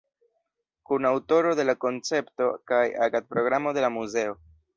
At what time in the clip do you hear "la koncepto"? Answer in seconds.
1.71-2.49